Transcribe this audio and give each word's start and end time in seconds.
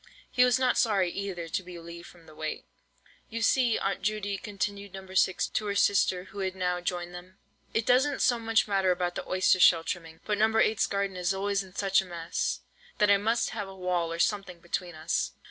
He 0.31 0.43
was 0.43 0.57
not 0.57 0.79
sorry 0.79 1.11
either 1.11 1.47
to 1.47 1.61
be 1.61 1.77
relieved 1.77 2.07
from 2.07 2.25
the 2.25 2.33
weight. 2.33 2.65
"You 3.29 3.43
see, 3.43 3.77
Aunt 3.77 4.01
Judy," 4.01 4.35
continued 4.39 4.93
No. 4.93 5.05
6 5.13 5.47
to 5.49 5.65
her 5.67 5.75
sister, 5.75 6.23
who 6.23 6.39
had 6.39 6.55
now 6.55 6.81
joined 6.81 7.13
them, 7.13 7.37
"it 7.71 7.85
doesn't 7.85 8.19
so 8.23 8.39
much 8.39 8.67
matter 8.67 8.89
about 8.89 9.13
the 9.13 9.29
oyster 9.29 9.59
shell 9.59 9.83
trimming; 9.83 10.19
but 10.25 10.39
No. 10.39 10.47
8's 10.47 10.87
garden 10.87 11.15
is 11.17 11.35
always 11.35 11.61
in 11.61 11.75
such 11.75 12.01
a 12.01 12.05
mess, 12.05 12.61
that 12.97 13.11
I 13.11 13.17
must 13.17 13.51
have 13.51 13.67
a 13.67 13.75
wall 13.75 14.11
or 14.11 14.17
something 14.17 14.59
between 14.59 14.95
us!" 14.95 15.33